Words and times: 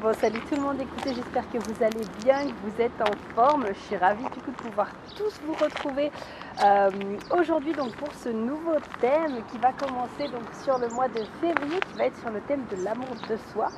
Bon, 0.00 0.12
salut 0.14 0.38
tout 0.48 0.54
le 0.54 0.60
monde, 0.60 0.80
écoutez, 0.80 1.12
j'espère 1.12 1.50
que 1.50 1.58
vous 1.58 1.82
allez 1.82 2.04
bien, 2.22 2.46
que 2.46 2.54
vous 2.62 2.80
êtes 2.80 3.02
en 3.02 3.34
forme. 3.34 3.66
Je 3.66 3.80
suis 3.80 3.96
ravie 3.96 4.22
du 4.22 4.40
coup 4.40 4.52
de 4.52 4.56
pouvoir 4.56 4.86
tous 5.16 5.40
vous 5.44 5.54
retrouver 5.54 6.12
euh, 6.64 6.88
aujourd'hui 7.36 7.72
donc 7.72 7.96
pour 7.96 8.14
ce 8.14 8.28
nouveau 8.28 8.76
thème 9.00 9.42
qui 9.50 9.58
va 9.58 9.72
commencer 9.72 10.28
donc 10.30 10.44
sur 10.62 10.78
le 10.78 10.86
mois 10.90 11.08
de 11.08 11.24
février, 11.40 11.80
qui 11.80 11.98
va 11.98 12.04
être 12.04 12.16
sur 12.20 12.30
le 12.30 12.40
thème 12.42 12.64
de 12.70 12.84
l'amour 12.84 13.08
de 13.28 13.36
soi. 13.52 13.70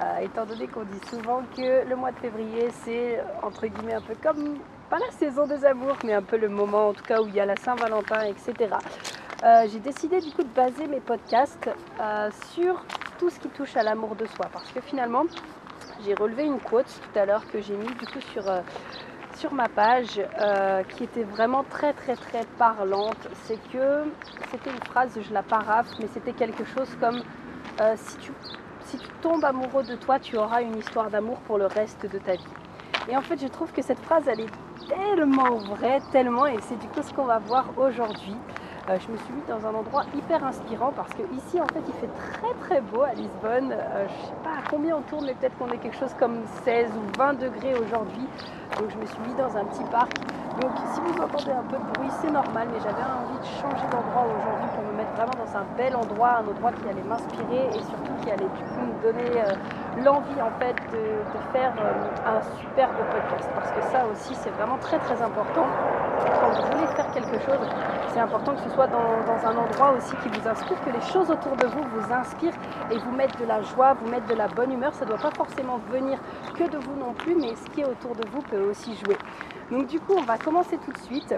Euh, 0.00 0.20
étant 0.20 0.46
donné 0.46 0.66
qu'on 0.66 0.84
dit 0.84 1.08
souvent 1.10 1.42
que 1.54 1.86
le 1.86 1.94
mois 1.94 2.12
de 2.12 2.20
février 2.20 2.70
c'est 2.82 3.22
entre 3.42 3.66
guillemets 3.66 3.96
un 3.96 4.00
peu 4.00 4.14
comme 4.22 4.56
pas 4.88 4.98
la 4.98 5.10
saison 5.10 5.46
des 5.46 5.62
amours, 5.66 5.98
mais 6.04 6.14
un 6.14 6.22
peu 6.22 6.38
le 6.38 6.48
moment 6.48 6.88
en 6.88 6.92
tout 6.94 7.04
cas 7.04 7.20
où 7.20 7.26
il 7.28 7.34
y 7.34 7.40
a 7.40 7.44
la 7.44 7.56
Saint-Valentin, 7.56 8.22
etc. 8.22 8.76
Euh, 9.44 9.66
j'ai 9.70 9.80
décidé 9.80 10.22
du 10.22 10.30
coup 10.30 10.42
de 10.42 10.54
baser 10.54 10.86
mes 10.86 11.00
podcasts 11.00 11.68
sur 12.54 12.82
tout 13.18 13.28
ce 13.28 13.38
qui 13.38 13.48
touche 13.48 13.76
à 13.76 13.82
l'amour 13.82 14.14
de 14.16 14.24
soi 14.24 14.46
parce 14.50 14.70
que 14.72 14.80
finalement 14.80 15.24
j'ai 16.04 16.14
relevé 16.14 16.44
une 16.44 16.60
quote 16.60 16.86
tout 16.86 17.18
à 17.18 17.24
l'heure 17.24 17.46
que 17.50 17.60
j'ai 17.60 17.74
mis 17.76 17.86
du 17.86 18.06
coup 18.06 18.20
sur, 18.32 18.48
euh, 18.48 18.60
sur 19.36 19.52
ma 19.52 19.68
page 19.68 20.20
euh, 20.40 20.82
qui 20.84 21.04
était 21.04 21.24
vraiment 21.24 21.64
très 21.64 21.92
très 21.92 22.16
très 22.16 22.44
parlante. 22.58 23.28
C'est 23.44 23.58
que 23.72 24.04
c'était 24.50 24.70
une 24.70 24.84
phrase, 24.84 25.18
je 25.20 25.32
la 25.32 25.42
paraphe, 25.42 25.88
mais 25.98 26.06
c'était 26.12 26.32
quelque 26.32 26.64
chose 26.64 26.88
comme 27.00 27.22
euh, 27.80 27.94
si, 27.96 28.16
tu, 28.18 28.32
si 28.84 28.98
tu 28.98 29.08
tombes 29.22 29.44
amoureux 29.44 29.84
de 29.84 29.96
toi, 29.96 30.18
tu 30.18 30.36
auras 30.36 30.62
une 30.62 30.76
histoire 30.78 31.10
d'amour 31.10 31.38
pour 31.40 31.58
le 31.58 31.66
reste 31.66 32.10
de 32.10 32.18
ta 32.18 32.32
vie. 32.32 32.54
Et 33.08 33.16
en 33.16 33.22
fait, 33.22 33.40
je 33.40 33.46
trouve 33.46 33.72
que 33.72 33.82
cette 33.82 34.00
phrase, 34.00 34.26
elle 34.26 34.40
est 34.40 34.88
tellement 34.88 35.56
vraie, 35.56 36.00
tellement, 36.12 36.46
et 36.46 36.56
c'est 36.62 36.78
du 36.78 36.88
coup 36.88 37.02
ce 37.02 37.12
qu'on 37.12 37.24
va 37.24 37.38
voir 37.38 37.66
aujourd'hui. 37.76 38.36
Euh, 38.88 38.98
je 39.04 39.10
me 39.10 39.16
suis 39.16 39.32
mis 39.34 39.42
dans 39.48 39.66
un 39.66 39.74
endroit 39.74 40.04
hyper 40.14 40.44
inspirant 40.44 40.92
parce 40.94 41.12
que 41.12 41.22
ici 41.34 41.60
en 41.60 41.66
fait 41.66 41.82
il 41.88 41.94
fait 41.94 42.10
très 42.38 42.54
très 42.60 42.80
beau 42.80 43.02
à 43.02 43.14
Lisbonne. 43.14 43.72
Euh, 43.72 44.06
je 44.06 44.26
sais 44.26 44.40
pas 44.44 44.50
à 44.50 44.70
combien 44.70 44.96
on 44.96 45.02
tourne 45.02 45.26
mais 45.26 45.34
peut-être 45.34 45.58
qu'on 45.58 45.68
est 45.72 45.78
quelque 45.78 45.96
chose 45.96 46.14
comme 46.20 46.38
16 46.62 46.92
ou 46.94 47.18
20 47.18 47.34
degrés 47.34 47.74
aujourd'hui. 47.74 48.28
Donc 48.78 48.90
je 48.90 48.96
me 48.96 49.04
suis 49.06 49.18
mis 49.26 49.34
dans 49.34 49.56
un 49.56 49.64
petit 49.64 49.82
parc. 49.90 50.14
Donc 50.62 50.70
si 50.94 51.00
vous 51.00 51.20
entendez 51.20 51.50
un 51.50 51.66
peu 51.66 51.76
de 51.76 51.92
bruit 51.94 52.10
c'est 52.22 52.30
normal 52.30 52.68
mais 52.72 52.78
j'avais 52.78 53.02
envie 53.02 53.38
de 53.42 53.50
changer 53.58 53.86
d'endroit 53.90 54.22
aujourd'hui 54.30 54.68
pour 54.76 54.84
me 54.86 54.96
mettre 54.96 55.12
vraiment 55.18 55.34
dans 55.34 55.58
un 55.58 55.66
bel 55.76 55.96
endroit, 55.96 56.38
un 56.38 56.46
endroit 56.46 56.70
qui 56.70 56.88
allait 56.88 57.02
m'inspirer 57.02 57.66
et 57.74 57.82
surtout 57.82 58.14
qui 58.22 58.30
allait 58.30 58.46
du 58.54 58.62
coup 58.70 58.86
me 58.86 59.02
donner 59.02 59.42
euh, 59.42 59.54
l'envie 60.04 60.40
en 60.42 60.50
fait 60.58 60.76
de, 60.92 61.06
faire 61.52 61.72
un 62.26 62.42
superbe 62.60 62.96
podcast 63.10 63.48
parce 63.54 63.70
que 63.70 63.82
ça 63.92 64.04
aussi 64.06 64.34
c'est 64.34 64.50
vraiment 64.50 64.78
très 64.78 64.98
très 64.98 65.20
important 65.22 65.66
quand 66.40 66.50
vous 66.50 66.72
voulez 66.72 66.86
faire 66.94 67.10
quelque 67.12 67.38
chose 67.44 67.60
c'est 68.16 68.22
important 68.22 68.54
que 68.54 68.62
ce 68.62 68.70
soit 68.70 68.86
dans, 68.86 69.46
un 69.46 69.56
endroit 69.58 69.92
aussi 69.92 70.16
qui 70.22 70.30
vous 70.30 70.48
inspire, 70.48 70.80
que 70.82 70.88
les 70.88 71.02
choses 71.12 71.30
autour 71.30 71.54
de 71.54 71.66
vous 71.66 71.82
vous 71.82 72.12
inspirent 72.14 72.54
et 72.90 72.96
vous 72.96 73.10
mettent 73.10 73.38
de 73.38 73.44
la 73.44 73.60
joie, 73.60 73.92
vous 73.92 74.08
mettent 74.08 74.26
de 74.26 74.34
la 74.34 74.48
bonne 74.48 74.72
humeur. 74.72 74.94
Ça 74.94 75.04
doit 75.04 75.18
pas 75.18 75.32
forcément 75.32 75.78
venir 75.92 76.18
que 76.58 76.64
de 76.64 76.78
vous 76.78 76.96
non 76.98 77.12
plus, 77.12 77.34
mais 77.34 77.54
ce 77.54 77.70
qui 77.72 77.82
est 77.82 77.84
autour 77.84 78.14
de 78.14 78.26
vous 78.32 78.40
peut 78.40 78.70
aussi 78.70 78.96
jouer. 79.04 79.18
Donc 79.70 79.88
du 79.88 80.00
coup, 80.00 80.14
on 80.16 80.22
va 80.22 80.38
commencer 80.38 80.78
tout 80.78 80.92
de 80.92 80.98
suite. 80.98 81.34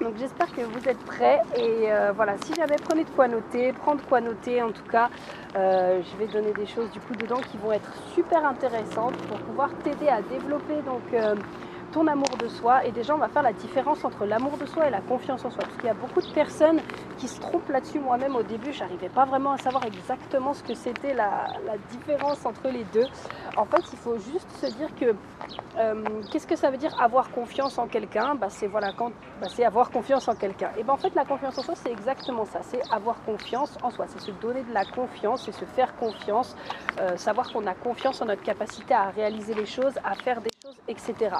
Donc 0.00 0.14
j'espère 0.18 0.54
que 0.54 0.60
vous 0.60 0.88
êtes 0.88 0.98
prêts 0.98 1.40
et 1.56 1.90
euh, 1.90 2.12
voilà, 2.14 2.34
si 2.44 2.54
jamais 2.54 2.76
prenez 2.76 3.04
de 3.04 3.10
quoi 3.10 3.28
noter, 3.28 3.72
prendre 3.72 4.02
quoi 4.04 4.20
noter 4.20 4.62
en 4.62 4.70
tout 4.70 4.84
cas, 4.90 5.08
euh, 5.56 6.02
je 6.02 6.16
vais 6.18 6.30
donner 6.30 6.52
des 6.52 6.66
choses 6.66 6.90
du 6.90 7.00
coup 7.00 7.14
dedans 7.14 7.40
qui 7.50 7.56
vont 7.56 7.72
être 7.72 7.90
super 8.14 8.44
intéressantes 8.44 9.16
pour 9.28 9.38
pouvoir 9.38 9.70
t'aider 9.82 10.08
à 10.08 10.20
développer 10.20 10.82
donc 10.84 11.02
euh, 11.14 11.34
ton 11.92 12.06
amour 12.08 12.36
de 12.38 12.48
soi. 12.48 12.84
Et 12.84 12.92
déjà, 12.92 13.14
on 13.14 13.18
va 13.18 13.28
faire 13.28 13.42
la 13.42 13.54
différence 13.54 14.04
entre 14.04 14.26
l'amour 14.26 14.58
de 14.58 14.66
soi 14.66 14.86
et 14.86 14.90
la 14.90 15.00
confiance 15.00 15.44
en 15.44 15.50
soi. 15.50 15.62
Parce 15.62 15.76
qu'il 15.76 15.86
y 15.86 15.90
a 15.90 15.94
beaucoup 15.94 16.20
de 16.20 16.30
personnes 16.32 16.80
qui 17.18 17.28
se 17.28 17.40
trompent 17.40 17.68
là-dessus. 17.68 17.98
Moi-même, 17.98 18.36
au 18.36 18.42
début, 18.42 18.72
j'arrivais 18.72 19.08
pas 19.08 19.24
vraiment 19.24 19.52
à 19.52 19.58
savoir 19.58 19.84
exactement 19.84 20.54
ce 20.54 20.62
que 20.62 20.74
c'était 20.74 21.14
la, 21.14 21.46
différence 21.90 22.44
entre 22.44 22.68
les 22.68 22.84
deux. 22.92 23.06
En 23.56 23.64
fait, 23.64 23.82
il 23.92 23.98
faut 23.98 24.18
juste 24.18 24.50
se 24.60 24.66
dire 24.66 24.88
que 24.98 25.14
euh, 25.78 26.04
qu'est-ce 26.30 26.46
que 26.46 26.56
ça 26.56 26.70
veut 26.70 26.76
dire 26.76 27.00
avoir 27.00 27.30
confiance 27.30 27.78
en 27.78 27.86
quelqu'un? 27.86 28.34
Bah, 28.34 28.48
C'est 28.50 28.66
voilà, 28.66 28.92
bah, 28.92 29.48
c'est 29.48 29.64
avoir 29.64 29.90
confiance 29.90 30.28
en 30.28 30.34
quelqu'un. 30.34 30.70
Et 30.78 30.82
ben 30.82 30.94
en 30.94 30.96
fait, 30.96 31.14
la 31.14 31.24
confiance 31.24 31.58
en 31.58 31.62
soi, 31.62 31.74
c'est 31.76 31.92
exactement 31.92 32.44
ça. 32.44 32.60
C'est 32.62 32.80
avoir 32.90 33.22
confiance 33.24 33.76
en 33.82 33.90
soi. 33.90 34.06
C'est 34.08 34.20
se 34.20 34.30
donner 34.32 34.62
de 34.62 34.72
la 34.72 34.84
confiance, 34.84 35.44
c'est 35.44 35.52
se 35.52 35.64
faire 35.64 35.94
confiance, 35.96 36.56
euh, 37.00 37.16
savoir 37.16 37.52
qu'on 37.52 37.66
a 37.66 37.74
confiance 37.74 38.20
en 38.22 38.26
notre 38.26 38.42
capacité 38.42 38.94
à 38.94 39.10
réaliser 39.10 39.54
les 39.54 39.66
choses, 39.66 39.94
à 40.04 40.14
faire 40.14 40.40
des 40.40 40.50
etc. 40.88 41.36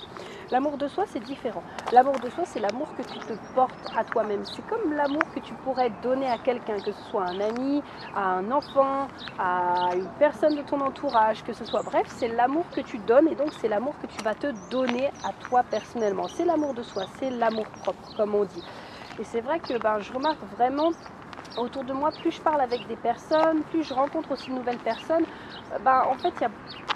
L'amour 0.50 0.76
de 0.76 0.88
soi, 0.88 1.04
c'est 1.06 1.20
différent. 1.20 1.62
L'amour 1.92 2.18
de 2.20 2.28
soi, 2.30 2.44
c'est 2.44 2.60
l'amour 2.60 2.88
que 2.96 3.02
tu 3.02 3.18
te 3.18 3.32
portes 3.54 3.88
à 3.96 4.04
toi-même. 4.04 4.44
C'est 4.44 4.66
comme 4.66 4.92
l'amour 4.92 5.22
que 5.34 5.40
tu 5.40 5.54
pourrais 5.54 5.90
donner 6.02 6.28
à 6.28 6.38
quelqu'un, 6.38 6.80
que 6.80 6.92
ce 6.92 7.02
soit 7.10 7.24
un 7.24 7.40
ami, 7.40 7.82
à 8.14 8.22
un 8.22 8.50
enfant, 8.50 9.08
à 9.38 9.90
une 9.94 10.08
personne 10.18 10.54
de 10.54 10.62
ton 10.62 10.80
entourage, 10.80 11.42
que 11.42 11.52
ce 11.52 11.64
soit. 11.64 11.82
Bref, 11.82 12.06
c'est 12.08 12.28
l'amour 12.28 12.64
que 12.74 12.80
tu 12.80 12.98
donnes 12.98 13.28
et 13.28 13.34
donc 13.34 13.52
c'est 13.60 13.68
l'amour 13.68 13.94
que 14.00 14.06
tu 14.06 14.22
vas 14.22 14.34
te 14.34 14.48
donner 14.70 15.10
à 15.22 15.32
toi 15.32 15.62
personnellement. 15.62 16.28
C'est 16.28 16.44
l'amour 16.44 16.74
de 16.74 16.82
soi, 16.82 17.04
c'est 17.18 17.30
l'amour 17.30 17.66
propre, 17.66 18.12
comme 18.16 18.34
on 18.34 18.44
dit. 18.44 18.62
Et 19.18 19.24
c'est 19.24 19.40
vrai 19.40 19.60
que 19.60 19.78
ben, 19.78 19.98
je 20.00 20.12
remarque 20.12 20.42
vraiment 20.42 20.92
autour 21.56 21.84
de 21.84 21.92
moi, 21.92 22.12
plus 22.12 22.32
je 22.32 22.42
parle 22.42 22.60
avec 22.60 22.86
des 22.86 22.96
personnes, 22.96 23.64
plus 23.64 23.82
je 23.84 23.94
rencontre 23.94 24.32
aussi 24.32 24.50
de 24.50 24.54
nouvelles 24.56 24.80
personnes, 24.80 25.26
euh, 25.72 25.78
ben, 25.78 26.04
en 26.06 26.16
fait, 26.16 26.40
il 26.40 26.44
y 26.44 26.46
a 26.46 26.52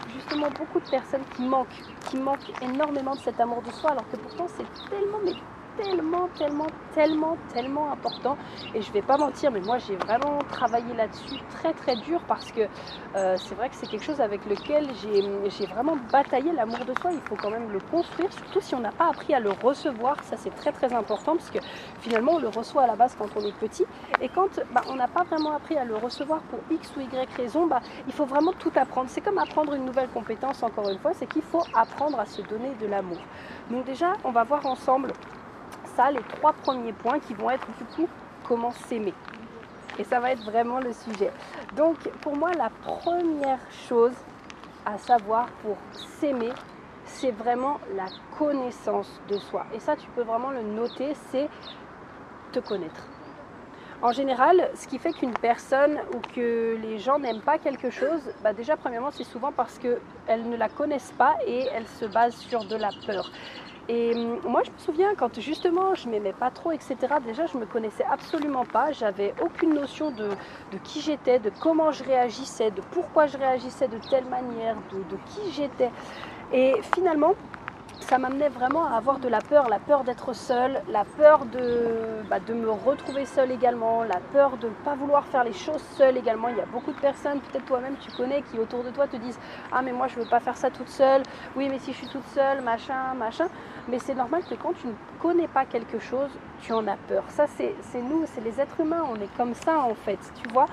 justement 0.07 0.51
beaucoup 0.51 0.81
de 0.81 0.85
personnes 0.87 1.27
qui 1.27 1.43
manquent, 1.43 1.85
qui 2.01 2.17
manquent 2.17 2.53
énormément 2.61 3.15
de 3.17 3.21
cet 3.21 3.41
amour 3.41 3.63
de 3.63 3.71
soi, 3.71 3.91
alors 3.93 4.09
que 4.09 4.17
pourtant 4.17 4.49
c'est 4.49 4.71
tellement, 4.89 5.19
mais 5.25 5.37
tellement, 5.83 6.29
tellement, 6.37 6.67
tellement, 6.95 7.37
tellement 7.53 7.93
important. 7.93 8.37
Et 8.75 8.83
je 8.83 8.93
vais 8.93 9.03
pas 9.03 9.17
mentir, 9.17 9.51
mais 9.51 9.61
moi 9.61 9.79
j'ai 9.79 9.97
vraiment 9.97 10.39
travaillé 10.51 10.95
là-dessus 10.95 11.41
très 11.51 11.73
très 11.73 11.97
dur 11.97 12.21
parce 12.27 12.51
que 12.53 12.63
euh, 13.17 13.37
c'est 13.39 13.55
vrai 13.55 13.69
que 13.69 13.77
c'est 13.77 13.87
quelque 13.87 14.05
chose 14.05 14.21
avec 14.21 14.45
lequel 14.47 14.89
j'ai 14.95 15.67
vraiment 15.67 15.97
bataillé 16.13 16.53
l'amour 16.53 16.79
de 16.85 16.95
soi. 17.01 17.13
Il 17.13 17.21
faut 17.21 17.37
quand 17.37 17.51
même 17.51 17.71
le 17.71 17.81
construire, 17.81 18.33
surtout 18.33 18.61
si 18.61 18.75
on 18.75 18.81
n'a 18.81 18.93
pas 18.93 19.09
appris 19.09 19.35
à 19.35 19.41
le 19.41 19.51
recevoir. 19.51 20.23
Ça 20.25 20.37
c'est 20.37 20.55
très 20.55 20.73
très 20.73 20.93
important 20.93 21.37
parce 21.37 21.51
que 21.51 21.59
finalement 22.01 22.33
on 22.33 22.39
le 22.39 22.49
reçoit 22.49 22.83
à 22.83 22.87
la 22.87 22.97
base 22.97 23.17
quand 23.19 23.29
on 23.37 23.41
est 23.41 23.57
petit. 23.57 23.87
Et 24.21 24.29
quand 24.29 24.61
bah, 24.73 24.83
on 24.89 24.97
n'a 24.97 25.09
pas 25.09 25.25
vraiment 25.25 25.53
appris 25.53 25.77
à 25.77 25.85
le 25.85 25.97
recevoir 25.97 26.41
pour 26.43 26.61
X 26.71 26.93
ou 26.97 27.01
Y 27.01 27.29
raison, 27.37 27.67
bah, 27.67 27.81
il 28.07 28.13
faut 28.13 28.27
vraiment 28.27 28.53
tout 28.53 28.73
apprendre. 28.77 29.09
C'est 29.11 29.21
comme 29.21 29.39
apprendre 29.39 29.75
une 29.75 29.85
nouvelle 29.85 30.09
compétence 30.09 30.63
encore 30.63 30.89
une 30.91 30.99
fois, 30.99 31.13
c'est 31.15 31.27
qu'il 31.27 31.43
faut 31.43 31.63
apprendre 31.75 32.19
à 32.19 32.27
se 32.27 32.43
donner 32.43 32.75
de 32.81 32.87
l'amour. 32.87 33.19
Donc 33.71 33.85
déjà, 33.85 34.13
on 34.25 34.31
va 34.31 34.45
voir 34.45 34.67
ensemble 34.67 35.13
ça 35.97 36.11
les 36.11 36.23
trois 36.39 36.53
premiers 36.53 36.93
points 36.93 37.19
qui 37.19 37.35
vont 37.35 37.51
être 37.51 37.67
du 37.79 37.85
coup 37.85 38.09
comment 38.45 38.73
s'aimer. 38.73 39.15
Et 39.99 40.05
ça 40.05 40.21
va 40.21 40.33
être 40.33 40.43
vraiment 40.43 40.81
le 40.81 40.93
sujet. 40.93 41.31
Donc 41.77 41.97
pour 42.23 42.37
moi, 42.37 42.51
la 42.55 42.71
première 42.71 43.61
chose 43.71 44.15
à 44.87 44.99
savoir 44.99 45.49
pour 45.63 45.77
s'aimer, 45.93 46.53
c'est 47.05 47.33
vraiment 47.33 47.79
la 47.95 48.07
connaissance 48.39 49.21
de 49.29 49.39
soi. 49.39 49.67
Et 49.75 49.81
ça, 49.81 49.97
tu 49.97 50.09
peux 50.11 50.23
vraiment 50.23 50.51
le 50.51 50.63
noter, 50.63 51.15
c'est 51.31 51.49
te 52.53 52.61
connaître. 52.61 53.20
En 54.03 54.13
général, 54.13 54.71
ce 54.75 54.87
qui 54.87 54.99
fait 54.99 55.13
qu'une 55.13 55.33
personne 55.33 55.99
ou 56.15 56.21
que 56.35 56.75
les 56.81 56.99
gens 56.99 57.19
n'aiment 57.19 57.43
pas 57.43 57.59
quelque 57.59 57.91
chose, 57.91 58.33
bah 58.43 58.55
déjà 58.55 58.75
premièrement 58.75 59.11
c'est 59.11 59.25
souvent 59.25 59.53
parce 59.53 59.79
qu'elles 59.79 60.49
ne 60.49 60.57
la 60.57 60.71
connaissent 60.71 61.13
pas 61.19 61.35
et 61.47 61.69
elles 61.75 61.87
se 61.87 62.07
basent 62.07 62.37
sur 62.37 62.65
de 62.65 62.77
la 62.77 62.93
peur. 63.07 63.31
Et 63.89 64.15
hum, 64.15 64.41
moi, 64.45 64.63
je 64.65 64.71
me 64.71 64.79
souviens 64.79 65.15
quand 65.19 65.39
justement 65.39 65.95
je 65.95 66.09
m'aimais 66.09 66.33
pas 66.33 66.51
trop, 66.51 66.73
etc. 66.73 66.97
Déjà, 67.23 67.45
je 67.47 67.59
me 67.59 67.67
connaissais 67.67 68.05
absolument 68.11 68.65
pas. 68.65 68.93
J'avais 68.93 69.35
aucune 69.39 69.75
notion 69.75 70.13
de, 70.13 70.29
qui 70.85 71.03
j'étais, 71.03 71.39
de 71.39 71.51
comment 71.51 71.91
je 71.91 72.03
réagissais, 72.05 72.71
de 72.71 72.81
pourquoi 72.81 73.27
je 73.27 73.37
réagissais 73.37 73.89
de 73.89 73.99
telle 73.99 74.27
manière, 74.27 74.77
de 74.93 75.17
qui 75.27 75.53
j'étais. 75.53 75.91
Et 76.53 76.81
finalement, 76.95 77.35
ça 78.11 78.19
m'amenait 78.19 78.49
vraiment 78.49 78.87
à 78.87 78.97
avoir 78.97 79.21
de 79.21 79.29
la 79.29 79.41
peur, 79.41 79.69
la 79.69 79.79
peur 79.79 80.03
d'être 80.03 80.33
seule, 80.33 80.83
la 80.89 81.05
peur 81.05 81.47
de, 81.47 82.25
bah, 82.29 82.41
de 82.41 82.53
me 82.53 82.69
retrouver 82.69 83.25
seule 83.25 83.53
également, 83.53 84.03
la 84.03 84.19
peur 84.33 84.57
de 84.57 84.67
ne 84.67 84.75
pas 84.85 84.97
vouloir 84.97 85.25
faire 85.27 85.45
les 85.45 85.53
choses 85.53 85.81
seule 85.97 86.17
également. 86.17 86.49
Il 86.49 86.57
y 86.57 86.61
a 86.61 86.67
beaucoup 86.67 86.91
de 86.91 86.99
personnes, 86.99 87.39
peut-être 87.41 87.67
toi-même 87.67 87.95
tu 88.01 88.11
connais, 88.11 88.43
qui 88.43 88.59
autour 88.59 88.83
de 88.83 88.91
toi 88.91 89.07
te 89.07 89.17
disent 89.17 89.39
Ah 89.71 89.81
mais 89.81 89.93
moi 89.93 90.09
je 90.09 90.17
ne 90.19 90.25
veux 90.25 90.29
pas 90.29 90.41
faire 90.41 90.57
ça 90.57 90.71
toute 90.71 90.89
seule, 90.89 91.23
oui 91.55 91.69
mais 91.71 91.79
si 91.79 91.93
je 91.93 91.99
suis 91.99 92.09
toute 92.09 92.27
seule, 92.35 92.63
machin, 92.63 93.15
machin. 93.15 93.47
Mais 93.87 94.01
c'est 94.01 94.17
normal 94.17 94.43
que 94.43 94.57
quand 94.57 94.73
tu 94.73 94.89
ne 94.89 94.95
connais 95.21 95.47
pas 95.47 95.65
quelque 95.65 96.01
chose, 96.01 96.31
tu 96.63 96.73
en 96.73 96.87
as 96.87 96.97
peur. 96.97 97.25
Ça 97.29 97.47
c'est 97.49 97.75
nous, 98.03 98.25
c'est 98.27 98.43
les 98.43 98.61
êtres 98.61 98.81
humains, 98.81 99.05
on 99.09 99.17
est 99.17 99.33
comme 99.37 99.55
ça 99.55 99.81
en 99.81 99.95
fait, 99.95 100.19
tu 100.43 100.49
vois. 100.53 100.67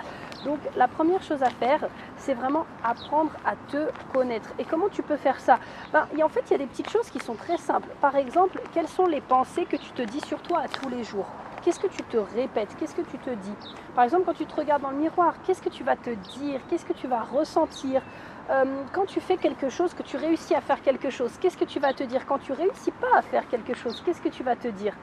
Donc 0.45 0.59
la 0.75 0.87
première 0.87 1.21
chose 1.23 1.41
à 1.43 1.49
faire, 1.49 1.87
c'est 2.17 2.33
vraiment 2.33 2.65
apprendre 2.83 3.31
à 3.45 3.55
te 3.71 3.89
connaître. 4.13 4.53
Et 4.59 4.65
comment 4.65 4.89
tu 4.89 5.03
peux 5.03 5.17
faire 5.17 5.39
ça? 5.39 5.59
Ben, 5.93 6.07
En 6.23 6.29
fait, 6.29 6.43
il 6.47 6.51
y 6.51 6.55
a 6.55 6.57
des 6.59 6.67
petites 6.67 6.89
choses 6.89 7.09
qui 7.09 7.19
sont 7.19 7.35
très 7.35 7.57
simples. 7.57 7.89
Par 8.01 8.15
exemple, 8.15 8.61
quelles 8.73 8.87
sont 8.87 9.07
les 9.07 9.21
pensées 9.21 9.65
que 9.65 9.77
tu 9.77 9.91
te 9.91 10.01
dis 10.01 10.21
sur 10.21 10.41
toi 10.41 10.59
à 10.59 10.67
tous 10.67 10.89
les 10.89 11.03
jours? 11.03 11.46
Qu'est-ce 11.67 11.81
que 11.81 11.87
tu 11.87 12.01
te 12.03 12.15
répètes? 12.15 12.73
Qu'est-ce 12.79 12.95
que 12.95 13.01
tu 13.01 13.17
te 13.17 13.29
dis? 13.29 13.53
Par 13.93 14.05
exemple, 14.05 14.23
quand 14.25 14.35
tu 14.35 14.45
te 14.45 14.55
regardes 14.55 14.83
dans 14.83 14.91
le 14.91 14.95
miroir, 14.95 15.33
qu'est-ce 15.43 15.61
que 15.61 15.67
tu 15.67 15.83
vas 15.83 15.97
te 15.97 16.11
dire? 16.39 16.61
Qu'est-ce 16.69 16.85
que 16.85 16.93
tu 16.93 17.07
vas 17.07 17.23
ressentir? 17.23 18.01
Euh, 18.49 18.63
quand 18.93 19.05
tu 19.05 19.19
fais 19.19 19.35
quelque 19.35 19.67
chose, 19.67 19.93
que 19.93 20.01
tu 20.01 20.15
réussis 20.15 20.55
à 20.55 20.61
faire 20.61 20.81
quelque 20.81 21.09
chose, 21.09 21.33
qu'est-ce 21.41 21.57
que 21.57 21.65
tu 21.65 21.81
vas 21.81 21.91
te 21.91 22.03
dire? 22.03 22.25
Quand 22.25 22.37
tu 22.37 22.53
réussis 22.53 22.91
pas 22.91 23.17
à 23.17 23.21
faire 23.21 23.45
quelque 23.49 23.73
chose, 23.73 24.01
qu'est-ce 24.05 24.21
que 24.21 24.29
tu 24.29 24.43
vas 24.43 24.55
te 24.55 24.69
dire? 24.69 24.93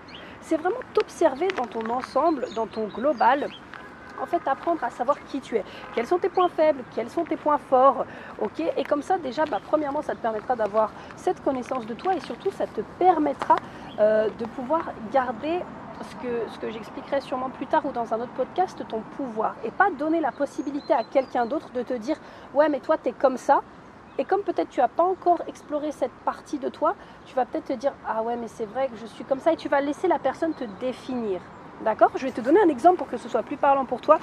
C'est 0.41 0.57
vraiment 0.57 0.81
t'observer 0.95 1.49
dans 1.49 1.67
ton 1.67 1.87
ensemble, 1.91 2.47
dans 2.55 2.67
ton 2.67 2.87
global, 2.87 3.49
en 4.19 4.25
fait 4.25 4.41
apprendre 4.49 4.83
à 4.85 4.89
savoir 4.89 5.23
qui 5.27 5.43
tu 5.43 5.57
es. 5.57 5.65
Quels 5.95 6.07
sont 6.07 6.19
tes 6.19 6.31
points 6.31 6.49
faibles, 6.49 6.83
quels 6.95 7.11
sont 7.11 7.25
tes 7.25 7.37
points 7.37 7.59
forts, 7.59 8.07
ok? 8.41 8.63
Et 8.79 8.85
comme 8.85 9.03
ça 9.03 9.19
déjà, 9.19 9.45
bah, 9.45 9.61
premièrement, 9.63 10.01
ça 10.01 10.15
te 10.15 10.23
permettra 10.23 10.57
d'avoir 10.57 10.93
cette 11.17 11.45
connaissance 11.45 11.85
de 11.85 11.93
toi 11.93 12.15
et 12.15 12.21
surtout 12.21 12.51
ça 12.53 12.67
te 12.67 12.81
permettra 12.99 13.57
euh, 13.99 14.31
de 14.39 14.47
pouvoir 14.47 14.93
garder 15.13 15.61
ce 16.03 16.17
que, 16.17 16.53
ce 16.53 16.59
que 16.59 16.71
j'expliquerai 16.71 17.21
sûrement 17.21 17.51
plus 17.51 17.67
tard 17.67 17.85
ou 17.87 17.93
dans 17.93 18.13
un 18.13 18.21
autre 18.21 18.33
podcast, 18.37 18.83
ton 18.89 19.01
pouvoir. 19.17 19.55
Et 19.65 19.71
pas 19.71 19.91
donner 19.91 20.21
la 20.21 20.33
possibilité 20.33 20.93
à 20.93 21.05
quelqu'un 21.05 21.47
d'autre 21.47 21.71
de 21.73 21.83
te 21.83 21.95
dire 21.95 22.17
ouais 22.55 22.69
mais 22.69 22.81
toi 22.81 22.97
tu 23.03 23.11
es 23.11 23.13
comme 23.13 23.37
ça. 23.37 23.61
Et 24.17 24.25
comme 24.25 24.43
peut-être 24.43 24.69
tu 24.69 24.81
n'as 24.81 24.89
pas 24.89 25.03
encore 25.03 25.43
exploré 25.49 25.91
cette 25.91 26.13
partie 26.25 26.59
de 26.59 26.69
toi, 26.69 26.95
tu 27.27 27.35
vas 27.35 27.45
peut-être 27.45 27.67
te 27.67 27.73
dire 27.73 27.93
ah 28.07 28.23
ouais 28.23 28.37
mais 28.37 28.49
c'est 28.49 28.67
vrai 28.67 28.89
que 28.89 28.97
je 28.97 29.07
suis 29.07 29.25
comme 29.25 29.41
ça 29.41 29.53
et 29.53 29.57
tu 29.57 29.69
vas 29.69 29.81
laisser 29.81 30.09
la 30.09 30.19
personne 30.19 30.55
te 30.55 30.65
définir. 30.81 31.41
D'accord? 31.83 32.11
Je 32.17 32.25
vais 32.25 32.31
te 32.31 32.41
donner 32.41 32.61
un 32.65 32.69
exemple 32.69 32.99
pour 32.99 33.09
que 33.09 33.17
ce 33.17 33.29
soit 33.29 33.43
plus 33.43 33.57
parlant 33.57 33.85
pour 33.85 34.01
toi. 34.01 34.19